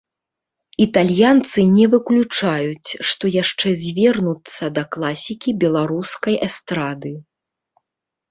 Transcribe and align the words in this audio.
Італьянцы 0.85 1.59
не 1.75 1.83
выключаюць, 1.93 2.89
што 3.09 3.23
яшчэ 3.41 3.67
звернуцца 3.83 4.63
да 4.77 4.83
класікі 4.95 5.49
беларускай 5.65 6.35
эстрады. 6.47 7.11